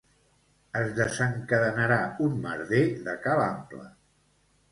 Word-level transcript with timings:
Es 0.79 0.87
desencadenarà 0.99 1.99
un 2.27 2.41
merder 2.47 2.81
de 3.09 3.15
ca 3.27 3.35
l'ample. 3.41 3.85